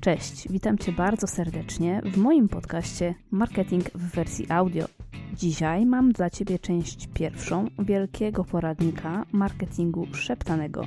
Cześć, 0.00 0.48
witam 0.48 0.78
Cię 0.78 0.92
bardzo 0.92 1.26
serdecznie 1.26 2.02
w 2.04 2.16
moim 2.16 2.48
podcaście 2.48 3.14
Marketing 3.30 3.84
w 3.94 4.14
wersji 4.14 4.46
audio. 4.50 4.84
Dzisiaj 5.34 5.86
mam 5.86 6.12
dla 6.12 6.30
Ciebie 6.30 6.58
część 6.58 7.08
pierwszą 7.14 7.66
wielkiego 7.78 8.44
poradnika 8.44 9.26
marketingu 9.32 10.06
szeptanego. 10.12 10.86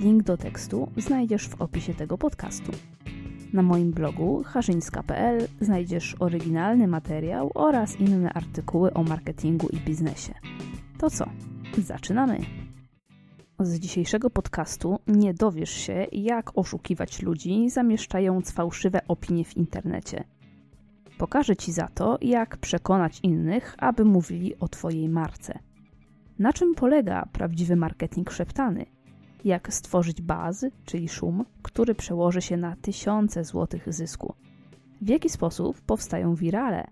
Link 0.00 0.22
do 0.22 0.36
tekstu 0.36 0.90
znajdziesz 0.96 1.48
w 1.48 1.60
opisie 1.60 1.94
tego 1.94 2.18
podcastu. 2.18 2.72
Na 3.52 3.62
moim 3.62 3.90
blogu 3.90 4.42
harzyńska.pl 4.46 5.48
znajdziesz 5.60 6.16
oryginalny 6.18 6.88
materiał 6.88 7.50
oraz 7.54 8.00
inne 8.00 8.32
artykuły 8.32 8.94
o 8.94 9.02
marketingu 9.02 9.68
i 9.68 9.76
biznesie. 9.76 10.34
To 10.98 11.10
co? 11.10 11.26
Zaczynamy! 11.78 12.65
Z 13.60 13.78
dzisiejszego 13.78 14.30
podcastu 14.30 14.98
nie 15.06 15.34
dowiesz 15.34 15.70
się, 15.70 16.06
jak 16.12 16.58
oszukiwać 16.58 17.22
ludzi, 17.22 17.70
zamieszczając 17.70 18.52
fałszywe 18.52 19.00
opinie 19.08 19.44
w 19.44 19.56
internecie. 19.56 20.24
Pokażę 21.18 21.56
Ci 21.56 21.72
za 21.72 21.88
to, 21.88 22.18
jak 22.20 22.56
przekonać 22.56 23.20
innych, 23.22 23.74
aby 23.78 24.04
mówili 24.04 24.58
o 24.58 24.68
Twojej 24.68 25.08
marce. 25.08 25.58
Na 26.38 26.52
czym 26.52 26.74
polega 26.74 27.28
prawdziwy 27.32 27.76
marketing 27.76 28.30
szeptany? 28.30 28.86
Jak 29.44 29.72
stworzyć 29.72 30.22
baz, 30.22 30.66
czyli 30.84 31.08
szum, 31.08 31.44
który 31.62 31.94
przełoży 31.94 32.42
się 32.42 32.56
na 32.56 32.76
tysiące 32.76 33.44
złotych 33.44 33.92
zysku? 33.92 34.34
W 35.00 35.08
jaki 35.08 35.28
sposób 35.28 35.80
powstają 35.80 36.34
wirale? 36.34 36.86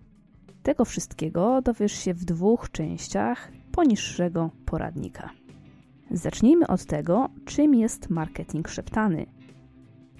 Tego 0.63 0.85
wszystkiego 0.85 1.61
dowiesz 1.61 1.93
się 1.93 2.13
w 2.13 2.25
dwóch 2.25 2.71
częściach 2.71 3.51
poniższego 3.71 4.49
poradnika. 4.65 5.44
Zacznijmy 6.11 6.67
od 6.67 6.85
tego, 6.85 7.29
czym 7.45 7.75
jest 7.75 8.09
marketing 8.09 8.67
szeptany. 8.67 9.25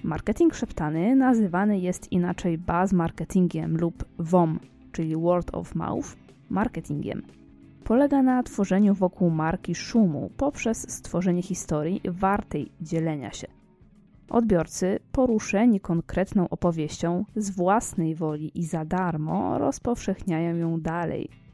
Marketing 0.04 0.56
szeptany 0.56 1.16
nazywany 1.16 1.80
jest 1.80 2.12
inaczej 2.12 2.58
buzz 2.58 2.94
marketingiem 2.94 3.78
lub 3.78 4.06
WOM, 4.20 4.60
czyli 4.92 5.16
word 5.16 5.56
of 5.56 5.76
mouth, 5.76 6.16
marketingiem. 6.50 7.22
Polega 7.84 8.24
na 8.24 8.44
tworzeniu 8.44 8.94
wokół 8.94 9.30
marki 9.30 9.76
szumu 9.76 10.32
poprzez 10.38 10.92
stworzenie 10.92 11.42
historii 11.42 12.02
wartej 12.06 12.72
dzielenia 12.82 13.32
się. 13.32 13.48
Odbiorcy, 14.30 15.00
poruszeni 15.12 15.80
konkretną 15.80 16.50
opowieścią, 16.50 17.26
z 17.36 17.50
własnej 17.50 18.16
woli 18.16 18.60
i 18.60 18.64
za 18.64 18.86
darmo 18.86 19.58
rozpowszechniają 19.58 20.56
ją 20.56 20.82
dalej– 20.82 21.30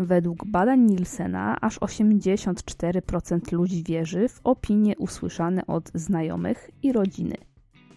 Według 0.00 0.46
badań 0.46 0.80
Nielsena 0.80 1.56
aż 1.60 1.78
84% 1.78 3.52
ludzi 3.52 3.84
wierzy 3.84 4.28
w 4.28 4.40
opinie 4.44 4.94
usłyszane 4.98 5.66
od 5.66 5.90
znajomych 5.94 6.70
i 6.82 6.92
rodziny. 6.92 7.34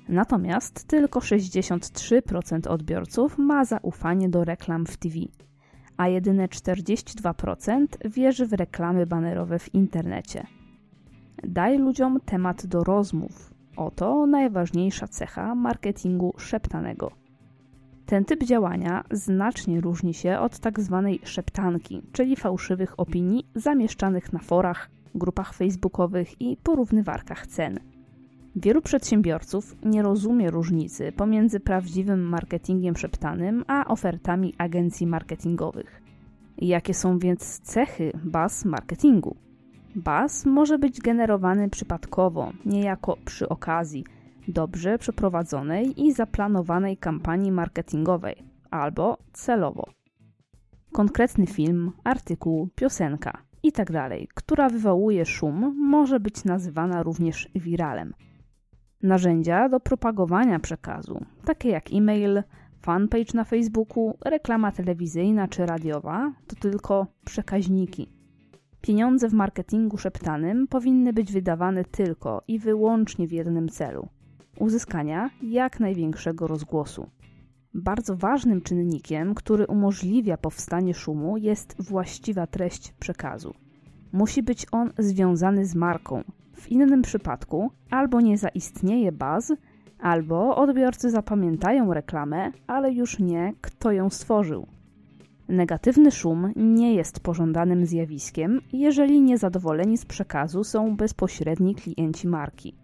Natomiast 0.09 0.88
tylko 0.88 1.20
63% 1.20 2.68
odbiorców 2.68 3.38
ma 3.38 3.66
zaufanie 3.66 4.30
do 4.30 4.44
reklam 4.44 4.86
w 4.86 4.98
TV, 4.98 5.16
a 5.98 6.08
jedyne 6.08 6.48
42% 6.48 7.86
wierzy 8.06 8.46
w 8.48 8.54
reklamy 8.54 9.06
banerowe 9.06 9.59
w 9.59 9.74
internecie. 9.74 10.48
Daj 11.44 11.78
ludziom 11.78 12.20
temat 12.26 12.66
do 12.66 12.84
rozmów. 12.84 13.54
Oto 13.76 14.26
najważniejsza 14.28 15.08
cecha 15.08 15.56
marketingu 15.56 16.34
szeptanego– 16.38 17.12
ten 18.06 18.26
typ 18.26 18.44
działania 18.44 19.04
znacznie 19.12 19.82
różni 19.82 20.14
się 20.14 20.40
od 20.40 20.59
tak 20.59 20.80
zwanej 20.80 21.20
szeptanki, 21.23 22.02
czyli 22.12 22.36
fałszywych 22.36 23.00
opinii 23.00 23.46
zamieszczanych 23.56 24.34
na 24.34 24.40
forach, 24.40 24.90
grupach 25.16 25.54
facebookowych 25.54 26.42
i 26.42 26.58
porównywarkach 26.64 27.48
cen. 27.48 27.80
Wielu 28.56 28.81
przedsiębiorców 28.81 29.76
nie 29.86 30.02
rozumie 30.02 30.52
różnicy 30.52 31.12
pomiędzy 31.12 31.59
prawdziwym 31.59 32.22
marketingiem 32.22 32.96
szeptanym 32.96 33.64
a 33.68 33.88
ofertami 33.88 34.54
agencji 34.58 35.08
marketingowych. 35.08 36.02
Jakie 36.58 36.94
są 36.94 37.20
więc 37.20 37.59
cechy 37.59 38.12
baz 38.24 38.66
marketingu? 38.66 39.35
Baz 39.96 40.46
może 40.46 40.80
być 40.80 41.00
generowany 41.00 41.70
przypadkowo, 41.70 42.52
niejako 42.66 43.18
przy 43.25 43.50
okazji– 43.50 44.03
dobrze 44.48 44.98
przeprowadzonej 44.98 46.06
i 46.06 46.14
zaplanowanej 46.14 46.98
kampanii 46.98 47.52
marketingowej 47.52 48.36
albo 48.72 49.18
celowo. 49.34 49.86
Konkretny 50.92 51.48
film, 51.48 51.92
artykuł, 52.04 52.70
piosenka 52.76 53.44
itd., 53.64 53.94
tak 53.94 54.34
która 54.34 54.70
wywołuje 54.70 55.26
szum, 55.26 55.76
może 55.90 56.20
być 56.20 56.44
nazywana 56.44 57.03
również 57.03 57.50
wiralem. 57.56 58.14
Narzędzia 59.03 59.70
do 59.70 59.80
propagowania 59.80 60.59
przekazu, 60.59 61.26
takie 61.46 61.70
jak 61.70 61.94
e-mail, 61.94 62.44
fanpage 62.80 63.34
na 63.34 63.44
Facebooku, 63.44 64.18
reklama 64.26 64.72
telewizyjna 64.72 65.48
czy 65.48 65.66
radiowa, 65.66 66.34
to 66.48 66.56
tylko 66.56 67.08
przekaźniki. 67.26 68.09
Pieniądze 68.82 69.30
w 69.30 69.34
marketingu 69.34 69.98
szeptanym 69.98 70.68
powinny 70.68 71.14
być 71.14 71.32
wydawane 71.32 71.86
tylko 71.86 72.44
i 72.48 72.59
wyłącznie 72.59 73.28
w 73.28 73.32
jednym 73.32 73.70
celu 73.70 74.08
uzyskania 74.59 75.30
jak 75.41 75.80
największego 75.80 76.47
rozgłosu. 76.47 77.09
Bardzo 77.74 78.16
ważnym 78.16 78.62
czynnikiem, 78.62 79.36
który 79.36 79.68
umożliwia 79.68 80.38
powstanie 80.38 80.94
szumu, 80.94 81.38
jest 81.38 81.75
właściwa 81.81 82.47
treść 82.47 82.91
przekazu. 82.91 83.53
Musi 84.12 84.44
być 84.44 84.66
on 84.72 84.91
związany 84.97 85.66
z 85.66 85.75
marką. 85.75 86.24
W 86.56 86.72
innym 86.72 87.02
przypadku 87.02 87.72
albo 87.90 88.22
nie 88.22 88.38
zaistnieje 88.38 89.12
baz, 89.12 89.53
albo 90.00 90.56
odbiorcy 90.56 91.09
zapamiętają 91.09 91.94
reklamę, 91.94 92.52
ale 92.68 92.91
już 92.91 93.20
nie 93.20 93.53
kto 93.62 93.91
ją 93.91 94.09
stworzył. 94.09 94.68
Negatywny 95.47 96.12
szum 96.12 96.52
nie 96.56 96.96
jest 96.96 97.20
pożądanym 97.20 97.85
zjawiskiem, 97.85 98.62
jeżeli 98.74 99.22
niezadowoleni 99.22 99.97
z 99.97 100.06
przekazu 100.06 100.64
są 100.64 100.96
bezpośredni 100.96 101.75
klienci 101.75 102.28
marki. 102.28 102.83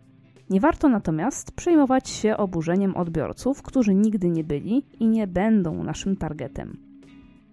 Nie 0.50 0.60
warto 0.60 0.90
natomiast 0.90 1.52
przejmować 1.52 2.10
się 2.10 2.38
oburzeniem 2.38 2.98
odbiorców, 2.98 3.62
którzy 3.62 3.96
nigdy 3.96 4.30
nie 4.30 4.44
byli 4.44 4.86
i 5.00 5.08
nie 5.08 5.28
będą 5.28 5.84
naszym 5.84 6.16
targetem. 6.16 6.78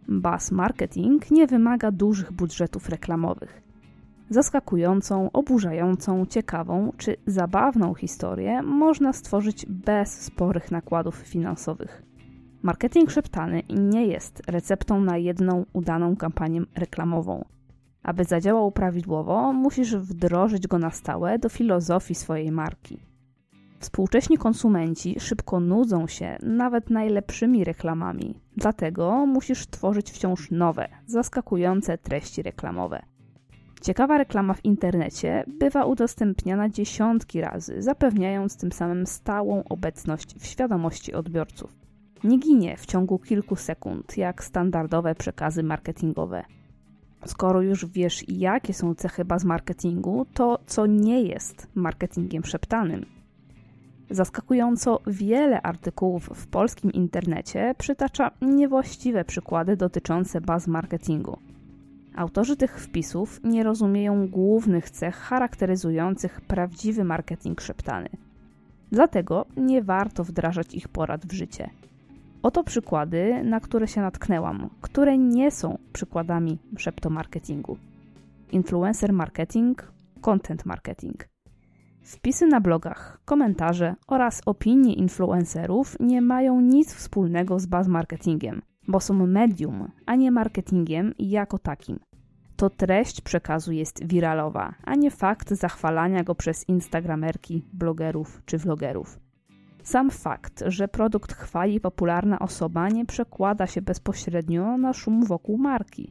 Buzz 0.09 0.51
marketing 0.53 1.31
nie 1.31 1.47
wymaga 1.47 1.91
dużych 1.91 2.33
budżetów 2.33 2.89
reklamowych. 2.89 3.63
Zaskakującą, 4.31 5.31
oburzającą, 5.33 6.27
ciekawą 6.27 6.93
czy 6.97 7.17
zabawną 7.27 7.95
historię 7.95 8.63
można 8.63 9.13
stworzyć 9.13 9.67
bez 9.67 10.21
sporych 10.21 10.71
nakładów 10.71 11.17
finansowych. 11.17 12.03
Marketing 12.63 13.11
szeptany 13.11 13.63
nie 13.69 14.07
jest 14.07 14.43
receptą 14.47 15.01
na 15.01 15.17
jedną 15.17 15.65
udaną 15.73 16.17
kampanię 16.17 16.63
reklamową. 16.75 17.45
Aby 18.07 18.25
zadziałał 18.25 18.73
prawidłowo, 18.73 19.53
musisz 19.53 19.97
wdrożyć 19.97 20.67
go 20.67 20.79
na 20.79 20.91
stałe 20.91 21.39
do 21.39 21.49
filozofii 21.49 22.15
swojej 22.15 22.53
marki. 22.53 22.99
Współcześni 23.79 24.39
konsumenci 24.39 25.21
szybko 25.21 25.61
nudzą 25.61 26.07
się 26.07 26.39
nawet 26.43 26.91
najlepszymi 26.91 27.65
reklamami, 27.65 28.41
dlatego 28.57 29.27
musisz 29.27 29.67
tworzyć 29.67 30.11
wciąż 30.11 30.51
nowe, 30.51 30.89
zaskakujące 31.07 31.99
treści 31.99 32.43
reklamowe. 32.43 33.03
Ciekawa 33.83 34.19
reklama 34.19 34.55
w 34.55 34.65
internecie 34.65 35.45
bywa 35.47 35.85
udostępniana 35.85 36.69
dziesiątki 36.69 37.41
razy, 37.41 37.83
zapewniając 37.83 38.57
tym 38.57 38.73
samym 38.73 39.07
stałą 39.07 39.65
obecność 39.69 40.35
w 40.39 40.47
świadomości 40.47 41.15
odbiorców. 41.15 41.77
Nie 42.25 42.39
ginie 42.39 42.77
w 42.77 42.87
ciągu 42.87 43.19
kilku 43.19 43.57
sekund, 43.57 44.17
jak 44.17 44.45
standardowe 44.45 45.15
przekazy 45.15 45.63
marketingowe. 45.63 46.45
Skoro 47.27 47.63
już 47.63 47.87
wiesz, 47.87 48.29
jakie 48.29 48.75
są 48.75 48.95
cechy 48.95 49.25
baz 49.25 49.45
marketingu, 49.45 50.27
to 50.35 50.59
co 50.67 50.87
nie 50.87 51.23
jest 51.23 51.67
marketingiem 51.75 52.45
szeptanym. 52.45 53.07
Zaskakująco 54.11 55.01
wiele 55.07 55.63
artykułów 55.63 56.31
w 56.35 56.47
polskim 56.47 56.93
internecie 56.93 57.75
przytacza 57.79 58.31
niewłaściwe 58.43 59.25
przykłady 59.25 59.77
dotyczące 59.77 60.41
baz 60.41 60.67
marketingu. 60.67 61.39
Autorzy 62.17 62.57
tych 62.57 62.81
wpisów 62.81 63.41
nie 63.45 63.63
rozumieją 63.63 64.29
głównych 64.29 64.91
cech 64.91 65.17
charakteryzujących 65.17 66.41
prawdziwy 66.41 67.05
marketing 67.05 67.61
szeptany. 67.61 68.09
Dlatego 68.93 69.47
nie 69.57 69.83
warto 69.83 70.25
wdrażać 70.25 70.75
ich 70.75 70.89
porad 70.89 71.27
w 71.27 71.33
życie. 71.33 71.71
Oto 72.43 72.65
przykłady, 72.65 73.43
na 73.45 73.61
które 73.61 73.89
się 73.89 74.01
natknęłam, 74.01 74.71
które 74.81 75.19
nie 75.19 75.51
są 75.51 75.79
przykładami 75.93 76.59
szeptomarketingu. 76.79 77.79
Influencer 78.53 79.13
marketing, 79.13 79.93
content 80.21 80.67
marketing. 80.67 81.29
Wpisy 82.03 82.47
na 82.47 82.61
blogach, 82.61 83.21
komentarze 83.25 83.95
oraz 84.07 84.43
opinie 84.47 84.95
influencerów 84.95 85.97
nie 86.01 86.23
mają 86.23 86.61
nic 86.61 86.95
wspólnego 86.95 87.59
z 87.59 87.67
buzz 87.67 87.87
marketingiem, 87.87 88.63
bo 88.89 89.01
są 89.01 89.27
medium, 89.27 89.91
a 90.07 90.15
nie 90.15 90.31
marketingiem 90.31 91.15
jako 91.19 91.59
takim. 91.59 91.99
To 92.57 92.71
treść 92.71 93.21
przekazu 93.21 93.73
jest 93.73 94.07
wiralowa, 94.07 94.75
a 94.85 94.95
nie 94.95 95.11
fakt 95.11 95.51
zachwalania 95.51 96.25
go 96.25 96.35
przez 96.35 96.69
instagramerki, 96.69 97.65
blogerów 97.73 98.43
czy 98.47 98.59
vlogerów. 98.59 99.26
Sam 99.87 100.11
fakt, 100.11 100.65
że 100.67 100.89
produkt 100.89 101.33
chwali 101.33 101.81
popularna 101.81 102.39
osoba, 102.39 102.89
nie 102.89 103.07
przekłada 103.07 103.67
się 103.67 103.83
bezpośrednio 103.83 104.79
na 104.79 104.93
szum 104.93 105.25
wokół 105.25 105.59
marki. 105.59 106.11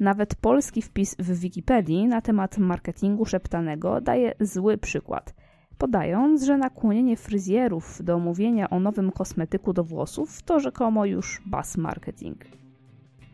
Nawet 0.00 0.34
polski 0.34 0.82
wpis 0.82 1.16
w 1.18 1.38
Wikipedii 1.38 2.06
na 2.06 2.20
temat 2.20 2.58
marketingu 2.58 3.24
szeptanego 3.24 4.00
daje 4.00 4.34
zły 4.40 4.78
przykład, 4.78 5.34
podając, 5.78 6.42
że 6.42 6.58
nakłonienie 6.58 7.16
fryzjerów 7.16 8.04
do 8.04 8.18
mówienia 8.18 8.70
o 8.70 8.80
nowym 8.80 9.10
kosmetyku 9.10 9.72
do 9.72 9.84
włosów 9.84 10.42
to 10.42 10.60
rzekomo 10.60 11.04
już 11.04 11.42
buzz 11.46 11.76
marketing. 11.76 12.44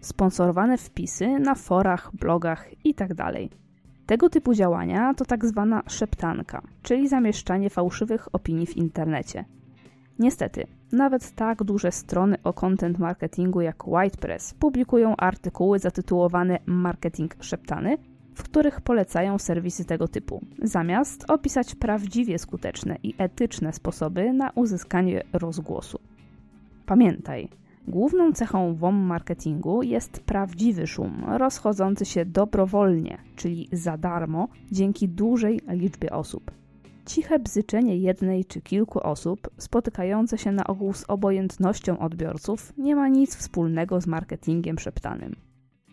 Sponsorowane 0.01 0.79
wpisy 0.79 1.39
na 1.39 1.55
forach, 1.55 2.11
blogach 2.17 2.71
itd. 2.85 3.33
Tego 4.09 4.31
typu 4.31 4.55
działania 4.55 5.15
to 5.15 5.25
tak 5.25 5.47
zwana 5.47 5.83
szeptanka, 5.87 6.63
czyli 6.83 7.09
zamieszczanie 7.09 7.71
fałszywych 7.71 8.35
opinii 8.35 8.67
w 8.67 8.77
internecie. 8.77 9.45
Niestety, 10.19 10.67
nawet 10.93 11.31
tak 11.31 11.65
duże 11.65 11.93
strony 11.93 12.37
o 12.45 12.53
content 12.53 12.99
marketingu 12.99 13.61
jak 13.61 13.85
WhitePress 13.85 14.55
publikują 14.55 15.17
artykuły 15.17 15.79
zatytułowane 15.79 16.59
Marketing 16.67 17.35
szeptany, 17.41 17.99
w 18.35 18.43
których 18.43 18.81
polecają 18.81 19.39
serwisy 19.39 19.85
tego 19.85 20.09
typu, 20.09 20.41
zamiast 20.63 21.31
opisać 21.31 21.75
prawdziwie 21.75 22.39
skuteczne 22.39 22.97
i 23.03 23.15
etyczne 23.19 23.73
sposoby 23.73 24.33
na 24.33 24.51
uzyskanie 24.55 25.23
rozgłosu. 25.33 25.99
Pamiętaj, 26.87 27.49
główną 27.89 28.33
cechą 28.33 28.75
WOM 28.75 28.97
marketingu 28.97 29.83
jest 29.83 30.21
prawdziwy 30.21 30.87
szum, 30.87 31.25
rozchodzący 31.29 32.05
się 32.05 32.25
dobrowolnie, 32.25 33.19
czyli 33.37 33.69
za 33.73 33.97
darmo, 33.97 34.49
dzięki 34.73 35.09
dużej 35.09 35.61
liczbie 35.69 36.11
osób. 36.11 36.51
Ciche 37.07 37.39
bzyczenie 37.39 37.97
jednej 37.97 38.45
czy 38.45 38.61
kilku 38.61 39.01
osób, 39.01 39.51
spotykające 39.57 40.39
się 40.39 40.53
na 40.53 40.67
ogół 40.67 40.93
z 40.93 41.05
obojętnością 41.09 41.99
odbiorców, 41.99 42.73
nie 42.79 42.97
ma 42.97 43.09
nic 43.09 43.37
wspólnego 43.37 44.01
z 44.01 44.07
marketingiem 44.07 44.79
szeptanym. 44.79 45.37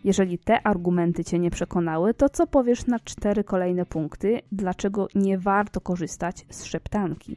Jeżeli 0.04 0.38
te 0.38 0.66
argumenty 0.66 1.24
Cię 1.24 1.38
nie 1.38 1.50
przekonały, 1.50 2.14
to 2.14 2.28
co 2.28 2.46
powiesz 2.46 2.86
na 2.86 3.00
cztery 3.00 3.44
kolejne 3.44 3.86
punkty, 3.86 4.40
dlaczego 4.52 5.08
nie 5.14 5.38
warto 5.38 5.80
korzystać 5.80 6.46
z 6.50 6.64
szeptanki? 6.64 7.36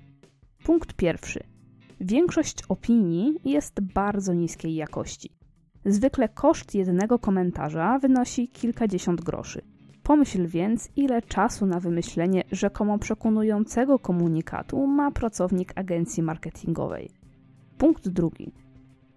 Punkt 0.63 0.94
pierwszy. 0.94 1.44
Większość 2.01 2.63
opinii 2.69 3.39
jest 3.45 3.81
bardzo 3.81 4.33
niskiej 4.33 4.75
jakości. 4.75 5.29
Zwykle 5.85 6.29
koszt 6.29 6.75
jednego 6.75 7.19
komentarza 7.19 7.99
wynosi 7.99 8.47
kilkadziesiąt 8.47 9.21
groszy. 9.21 9.61
Pomyśl 10.03 10.47
więc, 10.47 10.89
ile 10.95 11.21
czasu 11.21 11.65
na 11.65 11.79
wymyślenie 11.79 12.43
rzekomo 12.51 12.99
przekonującego 12.99 13.99
komunikatu 13.99 14.87
ma 14.87 15.11
pracownik 15.11 15.73
agencji 15.75 16.23
marketingowej. 16.23 17.09
Punkt 17.77 18.09
drugi. 18.09 18.51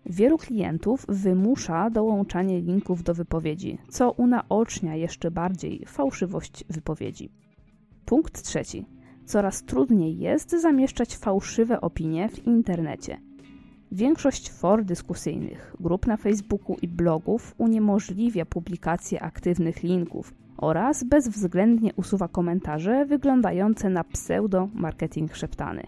Wielu 0.07 0.39
klientów 0.39 1.07
wymusza 1.09 1.91
dołączanie 1.91 2.61
linków 2.61 3.03
do 3.03 3.15
wypowiedzi, 3.15 3.79
co 3.89 4.11
unaocznia 4.11 4.95
jeszcze 4.97 5.31
bardziej 5.31 5.85
fałszywość 5.87 6.65
wypowiedzi. 6.71 7.31
Punkt 8.05 8.43
trzeci. 8.43 8.87
Coraz 9.27 9.63
trudniej 9.63 10.19
jest 10.19 10.51
zamieszczać 10.51 11.17
fałszywe 11.17 11.81
opinie 11.81 12.29
w 12.29 12.47
internecie. 12.47 13.21
Większość 13.93 14.51
for 14.51 14.85
dyskusyjnych, 14.85 15.77
grup 15.81 16.07
na 16.07 16.17
Facebooku 16.17 16.77
i 16.83 16.89
blogów 16.89 17.55
uniemożliwia 17.59 18.47
publikację 18.47 19.23
aktywnych 19.23 19.83
linków 19.83 20.35
oraz 20.57 21.05
bezwzględnie 21.05 21.95
usuwa 21.97 22.29
komentarze 22.29 23.07
wyglądające 23.07 23.91
na 23.91 24.05
pseudo-marketing 24.05 25.35
szeptany. 25.35 25.87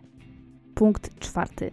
Punkt 0.75 1.19
czwarty 1.19 1.71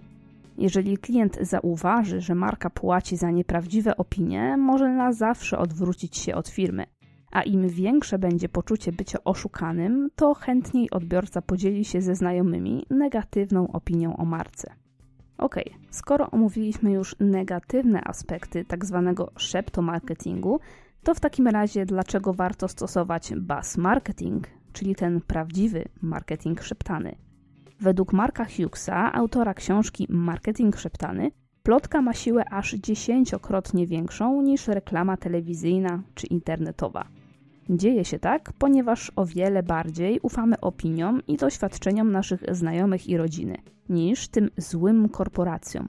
jeżeli 0.57 0.97
klient 0.97 1.37
zauważy, 1.41 2.21
że 2.21 2.35
marka 2.35 2.69
płaci 2.69 3.17
za 3.17 3.31
nieprawdziwe 3.31 3.97
opinie, 3.97 4.57
może 4.57 4.89
na 4.89 5.13
zawsze 5.13 5.57
odwrócić 5.57 6.17
się 6.17 6.35
od 6.35 6.49
firmy. 6.49 6.85
A 7.31 7.43
im 7.43 7.69
większe 7.69 8.19
będzie 8.19 8.49
poczucie 8.49 8.91
bycia 8.91 9.23
oszukanym, 9.23 10.09
to 10.15 10.33
chętniej 10.33 10.89
odbiorca 10.91 11.41
podzieli 11.41 11.85
się 11.85 12.01
ze 12.01 12.15
znajomymi 12.15 12.85
negatywną 12.89 13.71
opinią 13.71 14.17
o 14.17 14.25
marce. 14.25 14.73
Ok, 15.37 15.55
skoro 15.89 16.31
omówiliśmy 16.31 16.91
już 16.91 17.15
negatywne 17.19 18.01
aspekty 18.03 18.65
tzw. 18.65 19.13
Tak 19.17 19.39
szeptomarketingu, 19.39 20.59
to 21.03 21.13
w 21.13 21.19
takim 21.19 21.47
razie 21.47 21.85
dlaczego 21.85 22.33
warto 22.33 22.67
stosować 22.67 23.33
buzz 23.35 23.77
marketing, 23.77 24.47
czyli 24.73 24.95
ten 24.95 25.21
prawdziwy 25.21 25.85
marketing 26.01 26.61
szeptany? 26.61 27.15
Według 27.79 28.13
Marka 28.13 28.45
Hughesa, 28.45 29.13
autora 29.13 29.53
książki 29.53 30.07
Marketing 30.09 30.77
Szeptany, 30.77 31.31
plotka 31.63 32.01
ma 32.01 32.13
siłę 32.13 32.45
aż 32.49 32.73
dziesięciokrotnie 32.73 33.87
większą 33.87 34.41
niż 34.41 34.67
reklama 34.67 35.17
telewizyjna 35.17 36.01
czy 36.15 36.27
internetowa. 36.27 37.07
Dzieje 37.69 38.05
się 38.05 38.19
tak, 38.19 38.53
ponieważ 38.53 39.11
o 39.15 39.25
wiele 39.25 39.63
bardziej 39.63 40.19
ufamy 40.19 40.59
opiniom 40.59 41.21
i 41.27 41.37
doświadczeniom 41.37 42.11
naszych 42.11 42.43
znajomych 42.51 43.09
i 43.09 43.17
rodziny 43.17 43.57
niż 43.89 44.27
tym 44.27 44.49
złym 44.57 45.09
korporacjom. 45.09 45.87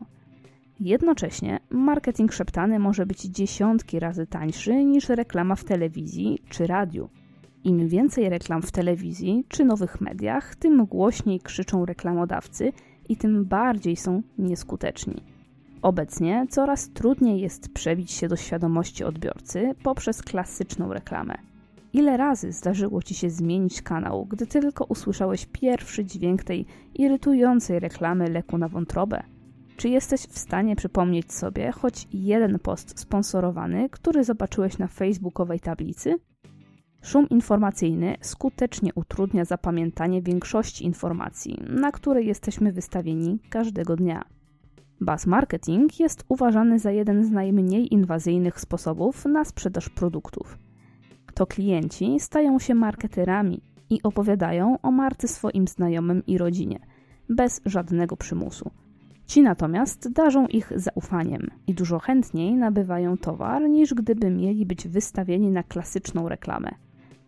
Jednocześnie 0.80 1.60
marketing 1.70 2.32
szeptany 2.32 2.78
może 2.78 3.06
być 3.06 3.22
dziesiątki 3.22 4.00
razy 4.00 4.26
tańszy 4.26 4.84
niż 4.84 5.08
reklama 5.08 5.56
w 5.56 5.64
telewizji 5.64 6.38
czy 6.48 6.66
radiu. 6.66 7.08
Im 7.64 7.88
więcej 7.88 8.28
reklam 8.28 8.62
w 8.62 8.72
telewizji 8.72 9.44
czy 9.48 9.64
nowych 9.64 10.00
mediach, 10.00 10.56
tym 10.56 10.86
głośniej 10.86 11.40
krzyczą 11.40 11.84
reklamodawcy 11.84 12.72
i 13.08 13.16
tym 13.16 13.44
bardziej 13.44 13.96
są 13.96 14.22
nieskuteczni. 14.38 15.22
Obecnie 15.82 16.46
coraz 16.50 16.90
trudniej 16.90 17.40
jest 17.40 17.74
przebić 17.74 18.10
się 18.10 18.28
do 18.28 18.36
świadomości 18.36 19.04
odbiorcy 19.04 19.74
poprzez 19.82 20.22
klasyczną 20.22 20.92
reklamę. 20.92 21.51
Ile 21.92 22.16
razy 22.16 22.52
zdarzyło 22.52 23.02
ci 23.02 23.14
się 23.14 23.30
zmienić 23.30 23.82
kanał, 23.82 24.26
gdy 24.26 24.46
tylko 24.46 24.84
usłyszałeś 24.84 25.46
pierwszy 25.46 26.04
dźwięk 26.04 26.44
tej 26.44 26.66
irytującej 26.94 27.80
reklamy 27.80 28.30
leku 28.30 28.58
na 28.58 28.68
wątrobę? 28.68 29.22
Czy 29.76 29.88
jesteś 29.88 30.20
w 30.20 30.38
stanie 30.38 30.76
przypomnieć 30.76 31.32
sobie 31.32 31.72
choć 31.72 32.08
jeden 32.12 32.58
post 32.58 33.00
sponsorowany, 33.00 33.88
który 33.90 34.24
zobaczyłeś 34.24 34.78
na 34.78 34.86
facebookowej 34.86 35.60
tablicy? 35.60 36.14
Szum 37.02 37.28
informacyjny 37.28 38.16
skutecznie 38.20 38.90
utrudnia 38.94 39.44
zapamiętanie 39.44 40.22
większości 40.22 40.84
informacji, 40.84 41.58
na 41.68 41.92
które 41.92 42.22
jesteśmy 42.22 42.72
wystawieni 42.72 43.38
każdego 43.50 43.96
dnia. 43.96 44.24
Buzz 45.00 45.26
marketing 45.26 46.00
jest 46.00 46.24
uważany 46.28 46.78
za 46.78 46.90
jeden 46.90 47.24
z 47.24 47.30
najmniej 47.30 47.94
inwazyjnych 47.94 48.60
sposobów 48.60 49.24
na 49.24 49.44
sprzedaż 49.44 49.88
produktów. 49.88 50.58
To 51.34 51.46
klienci 51.46 52.20
stają 52.20 52.58
się 52.58 52.74
marketerami 52.74 53.60
i 53.90 54.02
opowiadają 54.02 54.78
o 54.82 54.90
marce 54.90 55.28
swoim 55.28 55.68
znajomym 55.68 56.26
i 56.26 56.38
rodzinie, 56.38 56.78
bez 57.28 57.60
żadnego 57.64 58.16
przymusu. 58.16 58.70
Ci 59.26 59.42
natomiast 59.42 60.12
darzą 60.12 60.46
ich 60.46 60.72
zaufaniem 60.76 61.50
i 61.66 61.74
dużo 61.74 61.98
chętniej 61.98 62.54
nabywają 62.54 63.16
towar, 63.16 63.70
niż 63.70 63.94
gdyby 63.94 64.30
mieli 64.30 64.66
być 64.66 64.88
wystawieni 64.88 65.50
na 65.50 65.62
klasyczną 65.62 66.28
reklamę 66.28 66.70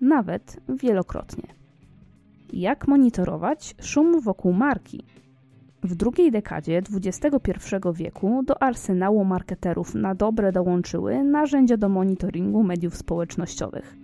nawet 0.00 0.60
wielokrotnie. 0.68 1.54
Jak 2.52 2.88
monitorować 2.88 3.74
szum 3.80 4.20
wokół 4.20 4.52
marki? 4.52 5.04
W 5.84 5.94
drugiej 5.94 6.30
dekadzie 6.30 6.82
XXI 7.04 7.58
wieku 7.94 8.42
do 8.46 8.62
arsenału 8.62 9.24
marketerów 9.24 9.94
na 9.94 10.14
dobre 10.14 10.52
dołączyły 10.52 11.24
narzędzia 11.24 11.76
do 11.76 11.88
monitoringu 11.88 12.62
mediów 12.62 12.96
społecznościowych. 12.96 13.96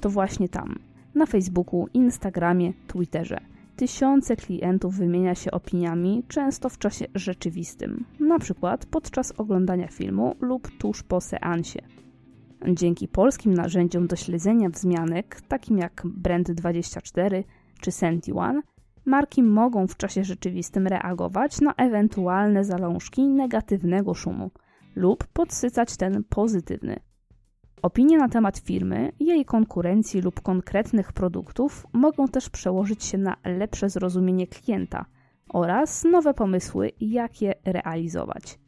To 0.00 0.10
właśnie 0.10 0.48
tam, 0.48 0.78
na 1.14 1.26
Facebooku, 1.26 1.86
Instagramie, 1.94 2.72
Twitterze, 2.86 3.40
tysiące 3.76 4.36
klientów 4.36 4.96
wymienia 4.96 5.34
się 5.34 5.50
opiniami, 5.50 6.22
często 6.28 6.68
w 6.68 6.78
czasie 6.78 7.06
rzeczywistym, 7.14 8.04
przykład 8.38 8.86
podczas 8.86 9.32
oglądania 9.32 9.88
filmu 9.88 10.36
lub 10.40 10.70
tuż 10.78 11.02
po 11.02 11.20
seansie. 11.20 11.80
Dzięki 12.68 13.08
polskim 13.08 13.54
narzędziom 13.54 14.06
do 14.06 14.16
śledzenia 14.16 14.68
wzmianek, 14.68 15.40
takim 15.48 15.78
jak 15.78 16.02
Brand24 16.22 17.44
czy 17.80 17.92
SentiOne, 17.92 18.62
marki 19.04 19.42
mogą 19.42 19.86
w 19.86 19.96
czasie 19.96 20.24
rzeczywistym 20.24 20.86
reagować 20.86 21.60
na 21.60 21.74
ewentualne 21.74 22.64
zalążki 22.64 23.28
negatywnego 23.28 24.14
szumu 24.14 24.50
lub 24.96 25.26
podsycać 25.26 25.96
ten 25.96 26.24
pozytywny. 26.24 27.00
Opinie 27.82 28.18
na 28.18 28.28
temat 28.28 28.58
firmy, 28.58 29.12
jej 29.20 29.44
konkurencji 29.44 30.20
lub 30.20 30.40
konkretnych 30.40 31.12
produktów 31.12 31.86
mogą 31.92 32.28
też 32.28 32.50
przełożyć 32.50 33.04
się 33.04 33.18
na 33.18 33.36
lepsze 33.44 33.90
zrozumienie 33.90 34.46
klienta 34.46 35.04
oraz 35.48 36.04
nowe 36.04 36.34
pomysły, 36.34 36.90
jak 37.00 37.42
je 37.42 37.54
realizować. 37.64 38.58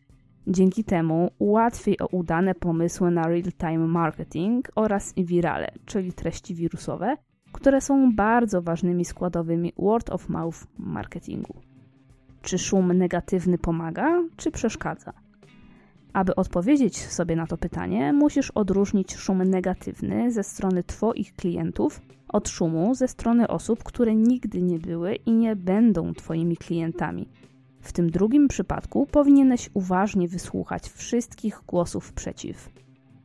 Dzięki 0.46 0.84
temu 0.84 1.30
łatwiej 1.38 1.98
o 2.00 2.06
udane 2.06 2.54
pomysły 2.54 3.10
na 3.10 3.22
real-time 3.22 3.86
marketing 3.86 4.68
oraz 4.74 5.14
wirale, 5.16 5.68
czyli 5.84 6.12
treści 6.12 6.54
wirusowe, 6.54 7.16
które 7.54 7.80
są 7.80 8.14
bardzo 8.14 8.62
ważnymi 8.62 9.04
składowymi 9.04 9.72
word 9.78 10.10
of 10.10 10.28
mouth 10.28 10.58
marketingu. 10.78 11.54
Czy 12.42 12.58
szum 12.58 12.92
negatywny 12.92 13.58
pomaga, 13.58 14.22
czy 14.36 14.50
przeszkadza? 14.50 15.12
Aby 16.12 16.34
odpowiedzieć 16.34 16.98
sobie 16.98 17.36
na 17.36 17.46
to 17.46 17.56
pytanie, 17.56 18.12
musisz 18.12 18.50
odróżnić 18.50 19.14
szum 19.16 19.42
negatywny 19.42 20.32
ze 20.32 20.42
strony 20.42 20.82
Twoich 20.82 21.34
klientów 21.34 22.00
od 22.28 22.48
szumu 22.48 22.94
ze 22.94 23.08
strony 23.08 23.48
osób, 23.48 23.82
które 23.82 24.14
nigdy 24.14 24.62
nie 24.62 24.78
były 24.78 25.14
i 25.14 25.32
nie 25.32 25.56
będą 25.56 26.14
Twoimi 26.14 26.56
klientami. 26.56 27.28
W 27.80 27.92
tym 27.92 28.10
drugim 28.10 28.48
przypadku 28.48 29.06
powinieneś 29.06 29.70
uważnie 29.74 30.28
wysłuchać 30.28 30.88
wszystkich 30.88 31.60
głosów 31.66 32.12
przeciw. 32.12 32.68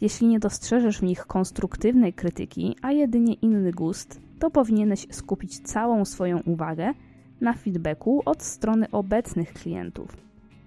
Jeśli 0.01 0.27
nie 0.27 0.39
dostrzeżesz 0.39 0.99
w 0.99 1.03
nich 1.03 1.25
konstruktywnej 1.25 2.13
krytyki, 2.13 2.75
a 2.81 2.91
jedynie 2.91 3.33
inny 3.33 3.71
gust, 3.71 4.21
to 4.39 4.49
powinieneś 4.49 5.07
skupić 5.11 5.59
całą 5.59 6.05
swoją 6.05 6.39
uwagę 6.39 6.93
na 7.41 7.53
feedbacku 7.53 8.21
od 8.25 8.43
strony 8.43 8.91
obecnych 8.91 9.53
klientów. 9.53 10.17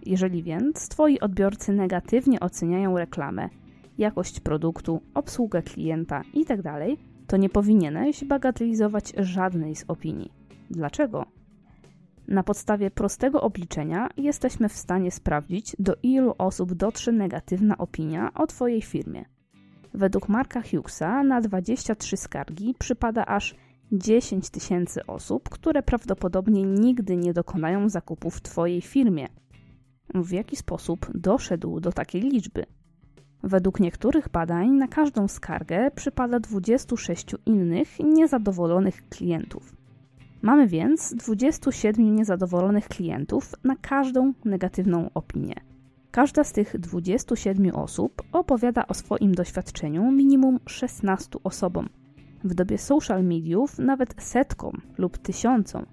Jeżeli 0.06 0.42
więc 0.42 0.88
Twoi 0.88 1.20
odbiorcy 1.20 1.72
negatywnie 1.72 2.40
oceniają 2.40 2.98
reklamę, 2.98 3.48
jakość 3.98 4.40
produktu, 4.40 5.00
obsługę 5.14 5.62
klienta 5.62 6.22
itd., 6.34 6.62
tak 6.62 6.98
to 7.26 7.36
nie 7.36 7.48
powinieneś 7.48 8.24
bagatelizować 8.24 9.12
żadnej 9.16 9.76
z 9.76 9.84
opinii. 9.88 10.32
Dlaczego? 10.70 11.41
Na 12.28 12.42
podstawie 12.42 12.90
prostego 12.90 13.40
obliczenia 13.40 14.08
jesteśmy 14.16 14.68
w 14.68 14.76
stanie 14.76 15.10
sprawdzić, 15.10 15.76
do 15.78 15.96
ilu 16.02 16.34
osób 16.38 16.74
dotrze 16.74 17.12
negatywna 17.12 17.78
opinia 17.78 18.34
o 18.34 18.46
Twojej 18.46 18.82
firmie. 18.82 19.24
Według 19.94 20.28
Marka 20.28 20.62
Hughesa 20.62 21.22
na 21.22 21.40
23 21.40 22.16
skargi 22.16 22.74
przypada 22.78 23.26
aż 23.26 23.54
10 23.92 24.50
tysięcy 24.50 25.06
osób, 25.06 25.48
które 25.48 25.82
prawdopodobnie 25.82 26.62
nigdy 26.62 27.16
nie 27.16 27.32
dokonają 27.32 27.88
zakupu 27.88 28.30
w 28.30 28.40
Twojej 28.40 28.80
firmie. 28.80 29.28
W 30.14 30.30
jaki 30.30 30.56
sposób 30.56 31.10
doszedł 31.14 31.80
do 31.80 31.92
takiej 31.92 32.22
liczby? 32.22 32.66
Według 33.42 33.80
niektórych 33.80 34.28
badań 34.28 34.70
na 34.70 34.88
każdą 34.88 35.28
skargę 35.28 35.90
przypada 35.90 36.40
26 36.40 37.26
innych 37.46 37.98
niezadowolonych 37.98 39.08
klientów. 39.08 39.81
Mamy 40.42 40.66
więc 40.66 41.14
27 41.14 42.14
niezadowolonych 42.14 42.88
klientów 42.88 43.54
na 43.64 43.76
każdą 43.76 44.32
negatywną 44.44 45.10
opinię. 45.14 45.54
Każda 46.10 46.44
z 46.44 46.52
tych 46.52 46.78
27 46.78 47.74
osób 47.74 48.22
opowiada 48.32 48.86
o 48.86 48.94
swoim 48.94 49.34
doświadczeniu 49.34 50.12
minimum 50.12 50.58
16 50.66 51.38
osobom. 51.44 51.88
W 52.44 52.54
dobie 52.54 52.78
social 52.78 53.24
mediów 53.24 53.78
nawet 53.78 54.14
setkom 54.18 54.80
lub 54.98 55.18
tysiącom. 55.18 55.86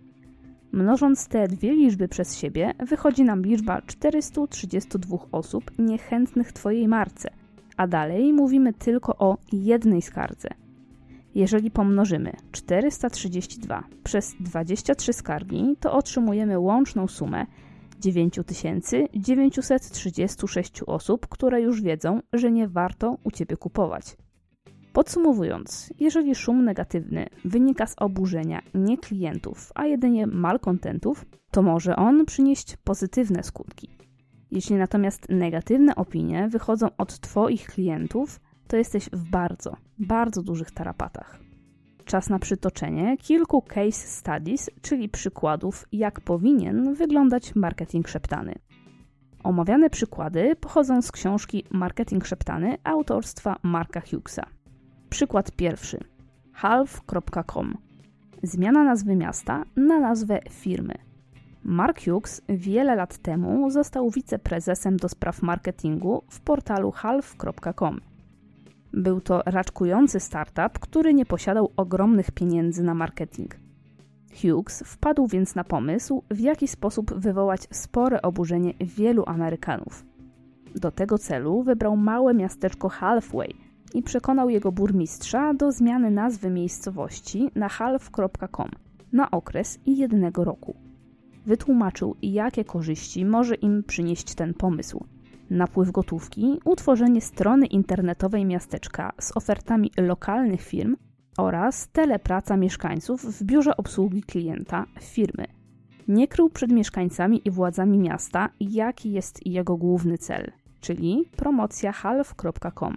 Mnożąc 0.71 1.27
te 1.27 1.47
dwie 1.47 1.73
liczby 1.73 2.07
przez 2.07 2.37
siebie, 2.37 2.73
wychodzi 2.79 3.23
nam 3.23 3.41
liczba 3.41 3.81
432 3.81 5.17
osób 5.31 5.71
niechętnych 5.79 6.51
Twojej 6.51 6.87
marce, 6.87 7.29
a 7.77 7.87
dalej 7.87 8.33
mówimy 8.33 8.73
tylko 8.73 9.17
o 9.17 9.37
jednej 9.51 10.01
skardze– 10.01 10.49
jeżeli 11.35 11.71
pomnożymy 11.71 12.31
432 12.51 13.83
przez 14.03 14.35
23 14.39 15.13
skargi, 15.13 15.75
to 15.79 15.93
otrzymujemy 15.93 16.59
łączną 16.59 17.07
sumę 17.07 17.45
9936 17.99 20.81
osób, 20.81 21.27
które 21.27 21.61
już 21.61 21.81
wiedzą, 21.81 22.21
że 22.33 22.51
nie 22.51 22.67
warto 22.67 23.17
u 23.23 23.31
Ciebie 23.31 23.57
kupować. 23.57 24.17
Podsumowując, 24.93 25.93
jeżeli 25.99 26.35
szum 26.35 26.65
negatywny 26.65 27.25
wynika 27.45 27.87
z 27.87 27.95
oburzenia 27.97 28.61
nie 28.73 28.97
klientów, 28.97 29.71
a 29.75 29.85
jedynie 29.85 30.27
malkontentów, 30.27 31.25
to 31.51 31.61
może 31.61 31.95
on 31.95 32.25
przynieść 32.25 32.77
pozytywne 32.83 33.43
skutki. 33.43 33.89
Jeśli 34.51 34.75
natomiast 34.75 35.29
negatywne 35.29 35.95
opinie 35.95 36.47
wychodzą 36.51 36.87
od 36.97 37.19
Twoich 37.19 37.65
klientów, 37.65 38.39
to 38.67 38.77
jesteś 38.77 39.09
w 39.13 39.29
bardzo, 39.29 39.75
bardzo 39.99 40.43
dużych 40.43 40.71
tarapatach. 40.71 41.39
Czas 42.05 42.29
na 42.29 42.39
przytoczenie 42.39 43.17
kilku 43.17 43.61
case 43.61 44.07
studies, 44.07 44.69
czyli 44.81 45.09
przykładów, 45.09 45.85
jak 45.91 46.21
powinien 46.21 46.93
wyglądać 46.93 47.55
marketing 47.55 48.07
szeptany. 48.07 48.55
Omawiane 49.43 49.89
przykłady 49.89 50.55
pochodzą 50.55 51.01
z 51.01 51.11
książki 51.11 51.63
Marketing 51.71 52.25
szeptany 52.25 52.77
autorstwa 52.83 53.55
Marka 53.63 54.01
Hughesa. 54.01 54.45
Przykład 55.09 55.51
pierwszy. 55.51 55.99
half.com. 56.53 57.77
Zmiana 58.43 58.83
nazwy 58.83 59.15
miasta 59.15 59.63
na 59.75 59.99
nazwę 59.99 60.39
firmy. 60.49 60.93
Mark 61.63 62.05
Hughes 62.05 62.41
wiele 62.49 62.95
lat 62.95 63.17
temu 63.17 63.69
został 63.71 64.09
wiceprezesem 64.09 64.97
do 64.97 65.09
spraw 65.09 65.41
marketingu 65.41 66.23
w 66.29 66.39
portalu 66.41 66.91
half.com. 66.91 68.08
Był 68.99 69.21
to 69.21 69.41
raczkujący 69.45 70.19
startup, 70.19 70.79
który 70.79 71.13
nie 71.13 71.25
posiadał 71.25 71.71
ogromnych 71.77 72.31
pieniędzy 72.31 72.83
na 72.83 72.93
marketing. 72.93 73.55
Hughes 74.41 74.83
wpadł 74.85 75.27
więc 75.27 75.55
na 75.55 75.63
pomysł, 75.63 76.23
w 76.31 76.39
jaki 76.39 76.67
sposób 76.67 77.13
wywołać 77.13 77.67
spore 77.71 78.21
oburzenie 78.21 78.73
wielu 78.79 79.23
Amerykanów. 79.27 80.05
Do 80.75 80.91
tego 80.91 81.17
celu 81.17 81.63
wybrał 81.63 81.97
małe 81.97 82.33
miasteczko 82.33 82.89
Halfway 82.89 83.53
i 83.93 84.03
przekonał 84.03 84.49
jego 84.49 84.71
burmistrza 84.71 85.53
do 85.53 85.71
zmiany 85.71 86.11
nazwy 86.11 86.49
miejscowości 86.49 87.51
na 87.55 87.69
half.com 87.69 88.69
na 89.13 89.31
okres 89.31 89.79
jednego 89.85 90.43
roku. 90.43 90.75
Wytłumaczył, 91.45 92.15
jakie 92.21 92.65
korzyści 92.65 93.25
może 93.25 93.55
im 93.55 93.83
przynieść 93.83 94.35
ten 94.35 94.53
pomysł– 94.53 95.03
napływ 95.49 95.91
gotówki, 95.91 96.59
utworzenie 96.65 97.21
strony 97.21 97.65
internetowej 97.65 98.45
miasteczka 98.45 99.11
z 99.19 99.37
ofertami 99.37 99.91
lokalnych 99.97 100.61
firm 100.61 100.95
oraz 101.37 101.87
telepraca 101.87 102.57
mieszkańców 102.57 103.21
w 103.21 103.43
biurze 103.43 103.77
obsługi 103.77 104.23
klienta 104.23 104.85
firmy. 104.99 105.45
Nie 106.07 106.27
krył 106.27 106.49
przed 106.49 106.71
mieszkańcami 106.71 107.41
i 107.45 107.51
władzami 107.51 107.97
miasta, 107.97 108.49
jaki 108.59 109.11
jest 109.11 109.47
jego 109.47 109.77
główny 109.77 110.17
cel, 110.17 110.51
czyli 110.81 111.25
promocja 111.35 111.91
half.com. 111.91 112.95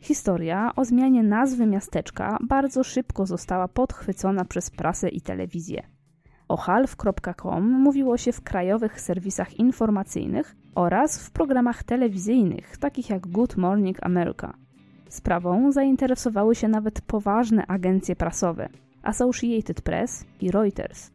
Historia 0.00 0.72
o 0.76 0.84
zmianie 0.84 1.22
nazwy 1.22 1.66
miasteczka 1.66 2.38
bardzo 2.48 2.84
szybko 2.84 3.26
została 3.26 3.68
podchwycona 3.68 4.44
przez 4.44 4.70
prasę 4.70 5.08
i 5.08 5.20
telewizję. 5.20 5.95
O 6.48 6.56
half.com 6.56 7.70
mówiło 7.70 8.16
się 8.16 8.32
w 8.32 8.42
krajowych 8.42 9.00
serwisach 9.00 9.54
informacyjnych 9.54 10.56
oraz 10.74 11.26
w 11.26 11.30
programach 11.30 11.84
telewizyjnych, 11.84 12.76
takich 12.76 13.10
jak 13.10 13.26
Good 13.26 13.56
Morning 13.56 13.98
America. 14.02 14.54
Sprawą 15.08 15.72
zainteresowały 15.72 16.54
się 16.54 16.68
nawet 16.68 17.00
poważne 17.00 17.66
agencje 17.66 18.16
prasowe 18.16 18.68
Associated 19.02 19.82
Press 19.82 20.24
i 20.40 20.50
Reuters. 20.50 21.10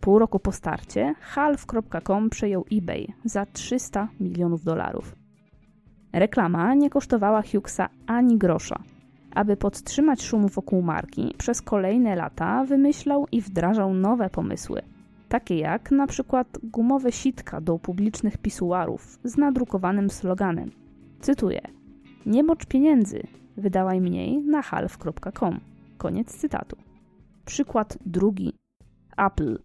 Pół 0.00 0.18
roku 0.18 0.38
po 0.38 0.52
starcie 0.52 1.14
half.com 1.20 2.30
przejął 2.30 2.64
eBay 2.72 3.06
za 3.24 3.46
300 3.46 4.08
milionów 4.20 4.64
dolarów. 4.64 5.16
Reklama 6.12 6.74
nie 6.74 6.90
kosztowała 6.90 7.42
Hughesa 7.42 7.88
ani 8.06 8.38
grosza. 8.38 8.82
Aby 9.34 9.56
podtrzymać 9.56 10.22
szum 10.22 10.48
wokół 10.48 10.82
marki, 10.82 11.34
przez 11.38 11.62
kolejne 11.62 12.16
lata 12.16 12.64
wymyślał 12.64 13.26
i 13.32 13.40
wdrażał 13.40 13.94
nowe 13.94 14.30
pomysły– 14.30 14.82
takie 15.30 15.58
jak 15.58 15.90
na 15.90 16.06
przykład 16.06 16.58
gumowe 16.62 17.12
sitka 17.12 17.60
do 17.60 17.78
publicznych 17.78 18.38
pisuarów 18.38 19.18
z 19.24 19.36
nadrukowanym 19.36 20.10
sloganem. 20.10 20.70
Cytuję: 21.20 21.60
Nie 22.26 22.42
mocz 22.42 22.66
pieniędzy, 22.66 23.22
wydałaj 23.56 24.00
mniej 24.00 24.42
na 24.42 24.62
half.com. 24.62 25.60
Koniec 25.98 26.36
cytatu. 26.36 26.76
Przykład 27.44 27.98
drugi. 28.06 28.52
Apple. 29.16 29.58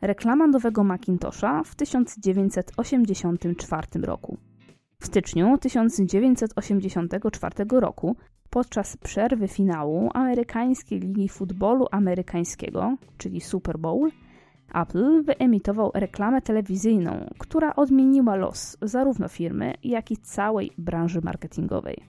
Reklama 0.00 0.46
nowego 0.46 0.84
Macintosha 0.84 1.62
w 1.64 1.74
1984 1.74 3.86
roku. 4.02 4.38
W 5.00 5.06
styczniu 5.06 5.58
1984 5.58 7.54
roku, 7.70 8.16
podczas 8.50 8.96
przerwy 8.96 9.48
finału 9.48 10.10
amerykańskiej 10.14 11.00
ligi 11.00 11.28
futbolu 11.28 11.86
amerykańskiego, 11.90 12.96
czyli 13.18 13.40
Super 13.40 13.78
Bowl, 13.78 14.10
Apple 14.74 15.22
wyemitował 15.22 15.90
reklamę 15.94 16.42
telewizyjną, 16.42 17.30
która 17.38 17.76
odmieniła 17.76 18.36
los 18.36 18.76
zarówno 18.82 19.28
firmy, 19.28 19.74
jak 19.84 20.10
i 20.10 20.16
całej 20.16 20.70
branży 20.78 21.20
marketingowej. 21.22 22.04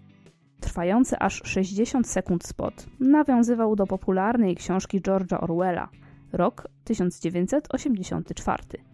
Trwający 0.59 1.19
aż 1.19 1.41
60 1.45 2.07
sekund 2.07 2.43
spot 2.43 2.85
nawiązywał 2.99 3.75
do 3.75 3.87
popularnej 3.87 4.55
książki 4.55 5.01
George'a 5.01 5.43
Orwella, 5.43 5.89
rok 6.33 6.67
1984. 6.83 8.88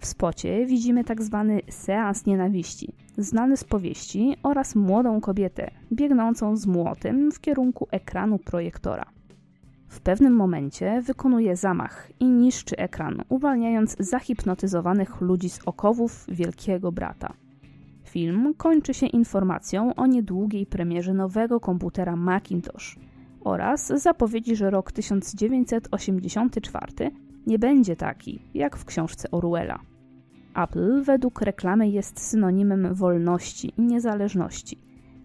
W 0.00 0.06
spocie 0.06 0.66
widzimy 0.66 1.04
tak 1.04 1.22
zwany 1.22 1.60
seans 1.70 2.26
nienawiści, 2.26 2.92
znany 3.18 3.56
z 3.56 3.64
powieści 3.64 4.36
oraz 4.42 4.74
młodą 4.74 5.20
kobietę 5.20 5.70
biegnącą 5.92 6.56
z 6.56 6.66
młotem 6.66 7.32
w 7.32 7.40
kierunku 7.40 7.88
ekranu 7.90 8.38
projektora. 8.38 9.04
W 9.88 10.00
pewnym 10.00 10.32
momencie 10.32 11.02
wykonuje 11.02 11.56
zamach 11.56 12.10
i 12.20 12.24
niszczy 12.24 12.76
ekran, 12.76 13.22
uwalniając 13.28 13.96
zahipnotyzowanych 13.98 15.20
ludzi 15.20 15.50
z 15.50 15.60
okowów 15.66 16.24
Wielkiego 16.28 16.92
Brata. 16.92 17.32
Film 18.04 18.54
kończy 18.56 18.94
się 18.94 19.06
informacją 19.06 19.94
o 19.94 20.06
niedługiej 20.06 20.66
premierze 20.66 21.14
nowego 21.14 21.60
komputera 21.60 22.16
Macintosh 22.16 22.98
oraz 23.40 23.86
zapowiedzi, 23.86 24.56
że 24.56 24.70
rok 24.70 24.92
1984 24.92 27.10
nie 27.46 27.58
będzie 27.58 27.96
taki 27.96 28.42
jak 28.54 28.76
w 28.76 28.84
książce 28.84 29.30
Orwella. 29.30 29.78
Apple 30.54 31.02
według 31.02 31.40
reklamy 31.42 31.88
jest 31.88 32.20
synonimem 32.20 32.94
wolności 32.94 33.72
i 33.76 33.82
niezależności, 33.82 34.78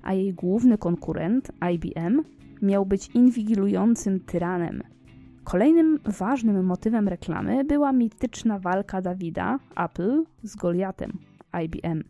a 0.04 0.14
jej 0.14 0.34
główny 0.34 0.78
konkurent, 0.78 1.52
IBM, 1.74 2.24
miał 2.62 2.86
być 2.86 3.08
inwigilującym 3.08 4.20
tyranem. 4.20 4.84
Kolejnym 5.44 6.00
ważnym 6.06 6.66
motywem 6.66 7.08
reklamy 7.08 7.64
była 7.64 7.92
mityczna 7.92 8.60
walka 8.60 9.02
Dawida, 9.02 9.60
Apple, 9.76 10.24
z 10.44 10.56
Goliatem, 10.56 11.18
IBM. 11.64 12.04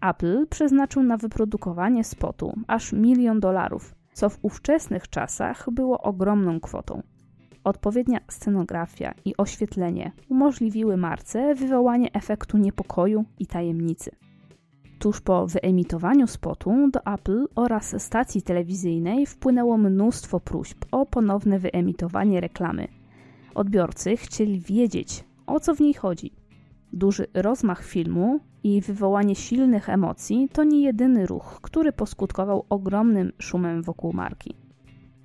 Apple 0.00 0.46
przeznaczył 0.46 1.02
na 1.02 1.16
wyprodukowanie 1.16 2.04
spotu 2.04 2.54
aż 2.66 2.92
milion 2.92 3.40
dolarów, 3.40 3.94
co 4.12 4.30
w 4.30 4.38
ówczesnych 4.42 5.08
czasach 5.08 5.66
było 5.70 6.00
ogromną 6.00 6.60
kwotą. 6.60 7.02
Odpowiednia 7.64 8.20
scenografia 8.28 9.14
i 9.24 9.36
oświetlenie 9.36 10.12
umożliwiły 10.28 10.96
marce 10.96 11.54
wywołanie 11.54 12.12
efektu 12.12 12.58
niepokoju 12.58 13.24
i 13.38 13.46
tajemnicy. 13.46 14.10
Tuż 14.98 15.20
po 15.20 15.46
wyemitowaniu 15.46 16.26
spotu 16.26 16.90
do 16.90 17.00
Apple 17.14 17.46
oraz 17.54 18.02
stacji 18.02 18.42
telewizyjnej 18.42 19.26
wpłynęło 19.26 19.78
mnóstwo 19.78 20.40
próśb 20.40 20.84
o 20.92 21.06
ponowne 21.06 21.58
wyemitowanie 21.58 22.40
reklamy. 22.40 22.88
Odbiorcy 23.54 24.16
chcieli 24.16 24.60
wiedzieć, 24.60 25.24
o 25.46 25.60
co 25.60 25.74
w 25.74 25.80
niej 25.80 25.94
chodzi. 25.94 26.32
Duży 26.92 27.26
rozmach 27.34 27.84
filmu 27.84 28.40
i 28.64 28.80
wywołanie 28.80 29.34
silnych 29.34 29.88
emocji 29.88 30.48
to 30.52 30.64
nie 30.64 30.82
jedyny 30.82 31.26
ruch, 31.26 31.58
który 31.62 31.92
poskutkował 31.92 32.64
ogromnym 32.68 33.32
szumem 33.38 33.82
wokół 33.82 34.12
marki. 34.12 34.63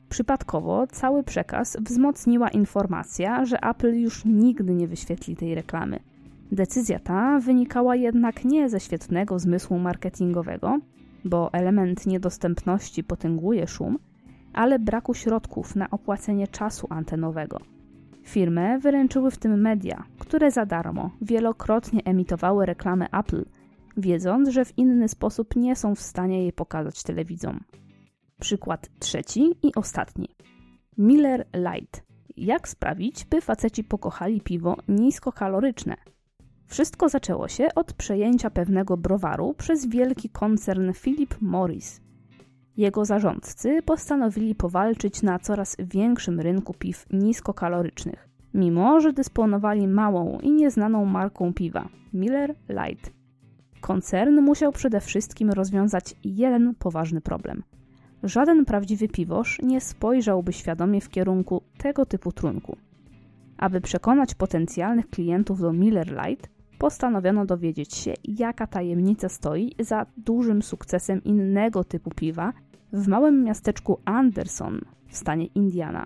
Przypadkowo 0.10 0.88
cały 0.88 1.24
przekaz 1.24 1.78
wzmocniła 1.82 2.50
informacja, 2.50 3.46
że 3.46 3.64
Apple 3.64 3.94
już 3.94 4.26
nigdy 4.26 4.74
nie 4.74 4.88
wyświetli 4.88 5.36
tej 5.36 5.56
reklamy. 5.56 6.00
Decyzja 6.52 7.00
ta 7.00 7.40
wynikała 7.40 7.96
jednak 7.96 8.46
nie 8.46 8.70
ze 8.70 8.80
świetnego 8.80 9.40
zmysłu 9.40 9.80
marketingowego, 9.80 10.80
bo 11.26 11.54
element 11.54 12.06
niedostępności 12.06 13.04
potęguje 13.04 13.68
szum, 13.68 14.00
ale 14.54 14.80
braku 14.80 15.14
środków 15.14 15.76
na 15.76 15.90
opłacenie 15.90 16.48
czasu 16.48 16.88
antenowego. 16.90 17.60
Firmę 18.24 18.80
wyręczyły 18.80 19.32
w 19.32 19.38
tym 19.38 19.62
media, 19.62 20.04
które 20.20 20.52
za 20.52 20.66
darmo 20.66 21.12
wielokrotnie 21.22 22.04
emitowały 22.06 22.66
reklamy 22.66 23.06
Apple, 23.12 23.46
wiedząc, 23.98 24.50
że 24.50 24.66
w 24.66 24.78
inny 24.78 25.08
sposób 25.08 25.56
nie 25.56 25.76
są 25.76 25.96
w 25.96 26.02
stanie 26.02 26.42
jej 26.42 26.54
pokazać 26.54 27.04
telewidzom. 27.04 27.60
Przykład 28.40 28.90
trzeci 29.00 29.56
i 29.64 29.76
ostatni. 29.76 30.30
Miller 30.98 31.48
Light. 31.54 32.04
Jak 32.38 32.68
sprawić, 32.68 33.26
by 33.26 33.42
faceci 33.42 33.84
pokochali 33.84 34.42
piwo 34.42 34.78
niskokaloryczne? 34.88 35.98
Wszystko 36.66 37.10
zaczęło 37.10 37.48
się 37.48 37.68
od 37.76 37.94
przejęcia 37.94 38.50
pewnego 38.50 38.98
browaru 38.98 39.54
przez 39.54 39.86
wielki 39.88 40.30
koncern 40.30 40.94
Philip 40.94 41.36
Morris. 41.42 42.02
Jego 42.78 43.06
zarządcy 43.06 43.82
postanowili 43.82 44.56
powalczyć 44.56 45.22
na 45.22 45.40
coraz 45.40 45.76
większym 45.80 46.40
rynku 46.40 46.74
piw 46.74 47.06
niskokalorycznych, 47.12 48.30
mimo 48.54 49.02
że 49.02 49.14
dysponowali 49.14 49.88
małą 49.88 50.40
i 50.40 50.52
nieznaną 50.52 51.06
marką 51.06 51.54
piwa 51.54 51.90
Miller 52.14 52.56
Light. 52.70 53.14
Koncern 53.82 54.42
musiał 54.42 54.72
przede 54.72 55.02
wszystkim 55.02 55.50
rozwiązać 55.50 56.16
jeden 56.24 56.76
poważny 56.76 57.22
problem– 57.22 57.64
żaden 58.24 58.66
prawdziwy 58.66 59.08
piwosz 59.08 59.60
nie 59.64 59.82
spojrzałby 59.82 60.54
świadomie 60.54 61.02
w 61.02 61.10
kierunku 61.10 61.62
tego 61.78 62.06
typu 62.06 62.32
trunku. 62.32 62.78
Aby 63.58 63.82
przekonać 63.82 64.36
potencjalnych 64.36 65.10
klientów 65.10 65.62
do 65.62 65.74
Miller 65.74 66.08
Lite, 66.08 66.48
postanowiono 66.80 67.46
dowiedzieć 67.46 67.96
się, 67.96 68.14
jaka 68.24 68.68
tajemnica 68.68 69.30
stoi 69.30 69.76
za 69.80 70.06
dużym 70.18 70.62
sukcesem 70.62 71.24
innego 71.24 71.84
typu 71.84 72.10
piwa 72.10 72.54
w 72.94 73.08
małym 73.08 73.44
miasteczku 73.44 74.00
Anderson 74.06 74.82
w 75.08 75.18
stanie 75.18 75.46
Indiana. 75.46 76.06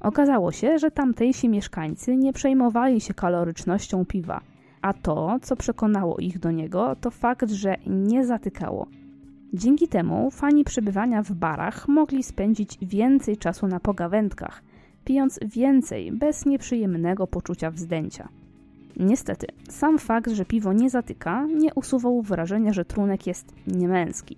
Okazało 0.00 0.52
się, 0.52 0.78
że 0.78 0.90
tamtejsi 0.90 1.48
mieszkańcy 1.48 2.16
nie 2.16 2.32
przejmowali 2.32 3.00
się 3.00 3.14
kalorycznością 3.14 4.04
piwa, 4.04 4.40
a 4.82 4.92
to, 4.92 5.38
co 5.42 5.56
przekonało 5.56 6.16
ich 6.18 6.38
do 6.38 6.50
niego, 6.50 6.96
to 7.00 7.10
fakt, 7.10 7.50
że 7.50 7.76
nie 7.86 8.26
zatykało– 8.26 8.86
Dzięki 9.54 9.88
temu 9.88 10.30
fani 10.30 10.64
przebywania 10.64 11.22
w 11.22 11.32
barach 11.32 11.88
mogli 11.88 12.22
spędzić 12.22 12.78
więcej 12.82 13.36
czasu 13.36 13.66
na 13.66 13.80
pogawędkach, 13.80 14.62
pijąc 15.04 15.38
więcej 15.46 16.12
bez 16.12 16.46
nieprzyjemnego 16.46 17.26
poczucia 17.26 17.70
wzdęcia. 17.70 18.28
Niestety, 18.96 19.46
sam 19.68 19.98
fakt, 19.98 20.30
że 20.30 20.44
piwo 20.44 20.72
nie 20.72 20.90
zatyka, 20.90 21.46
nie 21.46 21.74
usuwał 21.74 22.22
wrażenia, 22.22 22.72
że 22.72 22.84
trunek 22.84 23.26
jest 23.26 23.54
niemęski. 23.66 24.36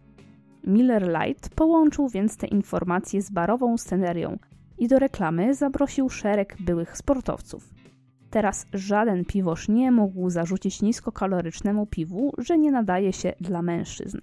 Miller 0.66 1.08
Lite 1.08 1.50
połączył 1.54 2.08
więc 2.08 2.36
te 2.36 2.46
informacje 2.46 3.22
z 3.22 3.30
barową 3.30 3.78
scenerią 3.78 4.38
i 4.78 4.88
do 4.88 4.98
reklamy 4.98 5.54
zaprosił 5.54 6.08
szereg 6.08 6.56
byłych 6.60 6.96
sportowców. 6.96 7.68
Teraz 8.30 8.66
żaden 8.72 9.24
piwosz 9.24 9.68
nie 9.68 9.92
mógł 9.92 10.30
zarzucić 10.30 10.82
niskokalorycznemu 10.82 11.86
piwu, 11.86 12.32
że 12.38 12.58
nie 12.58 12.72
nadaje 12.72 13.12
się 13.12 13.32
dla 13.40 13.62
mężczyzn. 13.62 14.18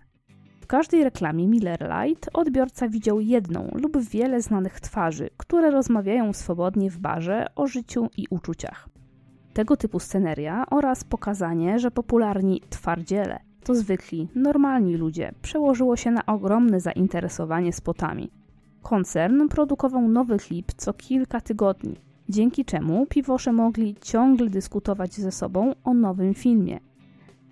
W 0.65 0.67
każdej 0.67 1.04
reklamie 1.04 1.47
Miller 1.47 1.80
Lite 1.80 2.34
odbiorca 2.34 2.89
widział 2.89 3.19
jedną 3.19 3.71
lub 3.73 3.97
wiele 3.97 4.41
znanych 4.41 4.80
twarzy, 4.80 5.30
które 5.38 5.71
rozmawiają 5.71 6.34
swobodnie 6.34 6.91
w 6.91 6.97
barze 6.97 7.47
o 7.56 7.67
życiu 7.67 8.10
i 8.17 8.25
uczuciach. 8.30 8.89
Tego 9.54 9.78
typu 9.78 9.99
sceneria 9.99 10.65
oraz 10.69 11.04
pokazanie, 11.04 11.80
że 11.80 11.91
popularni 11.91 12.62
twardziele 12.69 13.39
to 13.63 13.75
zwykli, 13.75 14.28
normalni 14.36 14.97
ludzie, 14.97 15.32
przełożyło 15.41 15.95
się 15.95 16.12
na 16.12 16.25
ogromne 16.25 16.80
zainteresowanie 16.80 17.73
spotami. 17.73 18.32
Koncern 18.82 19.47
produkował 19.47 20.08
nowy 20.08 20.38
klip 20.38 20.73
co 20.78 20.93
kilka 20.93 21.41
tygodni, 21.41 21.95
dzięki 22.30 22.65
czemu 22.65 23.06
piwosze 23.06 23.54
mogli 23.54 23.95
ciągle 24.01 24.49
dyskutować 24.49 25.13
ze 25.13 25.32
sobą 25.32 25.73
o 25.84 25.93
nowym 25.93 26.34
filmie– 26.34 26.80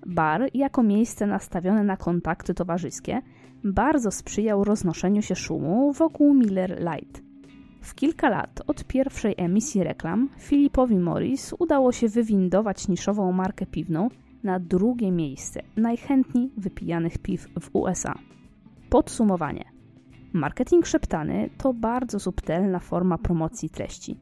Bar, 0.05 0.49
jako 0.53 0.83
miejsce 0.83 1.27
nastawione 1.27 1.83
na 1.83 1.97
kontakty 1.97 2.53
towarzyskie, 2.53 3.21
bardzo 3.63 4.11
sprzyjał 4.11 4.63
roznoszeniu 4.63 5.21
się 5.21 5.35
szumu 5.35 5.93
wokół 5.93 6.33
Miller 6.33 6.79
Lite. 6.79 7.21
W 7.81 7.95
kilka 7.95 8.29
lat 8.29 8.61
od 8.67 8.83
pierwszej 8.83 9.35
emisji 9.37 9.83
reklam 9.83 10.29
Philipowi 10.39 10.99
Morris 10.99 11.53
udało 11.59 11.91
się 11.91 12.07
wywindować 12.07 12.87
niszową 12.87 13.31
markę 13.31 13.65
piwną 13.65 14.09
na 14.43 14.59
drugie 14.59 15.11
miejsce 15.11 15.61
najchętniej 15.77 16.51
wypijanych 16.57 17.17
piw 17.17 17.47
w 17.61 17.69
USA. 17.73 18.15
Podsumowanie. 18.89 19.63
Marketing 20.33 20.85
szeptany 20.85 21.49
to 21.57 21.73
bardzo 21.73 22.19
subtelna 22.19 22.79
forma 22.79 23.17
promocji 23.17 23.69
treści 23.69 24.19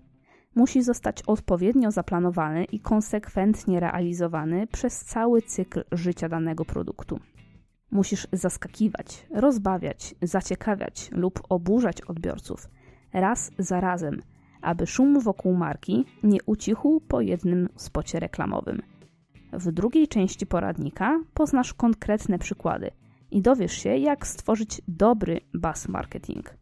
musi 0.56 0.84
zostać 0.84 1.24
odpowiednio 1.28 1.92
zaplanowany 1.92 2.66
i 2.66 2.80
konsekwentnie 2.80 3.80
realizowany 3.80 4.68
przez 4.68 5.00
cały 5.00 5.42
cykl 5.42 5.84
życia 5.92 6.30
danego 6.30 6.66
produktu. 6.66 7.20
Musisz 7.92 8.28
zaskakiwać, 8.34 9.28
rozbawiać, 9.30 10.16
zaciekawiać 10.22 11.10
lub 11.12 11.40
oburzać 11.50 12.02
odbiorców 12.02 12.70
raz 13.14 13.52
za 13.58 13.82
razem, 13.82 14.22
aby 14.62 14.88
szum 14.88 15.20
wokół 15.20 15.54
marki 15.54 16.06
nie 16.24 16.40
ucichł 16.46 17.02
po 17.02 17.22
jednym 17.22 17.70
spocie 17.76 18.20
reklamowym. 18.20 18.82
W 19.54 19.72
drugiej 19.72 20.08
części 20.08 20.46
poradnika 20.46 21.20
poznasz 21.34 21.74
konkretne 21.74 22.40
przykłady 22.40 22.92
i 23.32 23.42
dowiesz 23.42 23.74
się, 23.74 23.98
jak 23.98 24.28
stworzyć 24.28 24.82
dobry 24.88 25.40
buzz 25.54 25.88
marketing. 25.88 26.61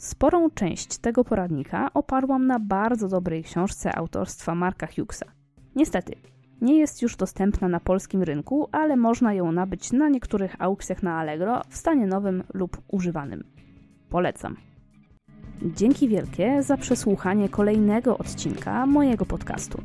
Sporą 0.00 0.50
część 0.50 0.98
tego 0.98 1.24
poradnika 1.24 1.90
oparłam 1.94 2.46
na 2.46 2.58
bardzo 2.58 3.08
dobrej 3.08 3.44
książce 3.44 3.96
autorstwa 3.96 4.54
Marka 4.54 4.86
Hughesa. 4.86 5.26
Niestety, 5.76 6.12
nie 6.60 6.78
jest 6.78 7.02
już 7.02 7.16
dostępna 7.16 7.68
na 7.68 7.80
polskim 7.80 8.22
rynku, 8.22 8.68
ale 8.72 8.96
można 8.96 9.34
ją 9.34 9.52
nabyć 9.52 9.92
na 9.92 10.08
niektórych 10.08 10.56
aukcjach 10.58 11.02
na 11.02 11.18
Allegro 11.18 11.62
w 11.68 11.76
stanie 11.76 12.06
nowym 12.06 12.42
lub 12.54 12.82
używanym. 12.88 13.44
Polecam. 14.10 14.56
Dzięki 15.62 16.08
wielkie 16.08 16.62
za 16.62 16.76
przesłuchanie 16.76 17.48
kolejnego 17.48 18.18
odcinka 18.18 18.86
mojego 18.86 19.26
podcastu. 19.26 19.82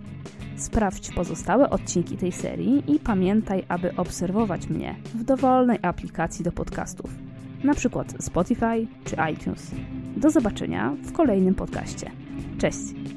Sprawdź 0.58 1.12
pozostałe 1.12 1.70
odcinki 1.70 2.18
tej 2.18 2.32
serii 2.32 2.96
i 2.96 3.00
pamiętaj, 3.00 3.66
aby 3.68 3.96
obserwować 3.96 4.70
mnie 4.70 4.96
w 5.16 5.24
dowolnej 5.24 5.80
aplikacji 5.82 6.46
do 6.46 6.52
podcastów 6.52 7.25
na 7.66 7.74
przykład 7.74 8.14
Spotify 8.20 8.88
czy 9.06 9.16
iTunes. 9.34 9.72
Do 10.18 10.30
zobaczenia 10.30 10.96
w 11.04 11.12
kolejnym 11.12 11.56
podcaście. 11.56 12.12
Cześć! 12.58 13.15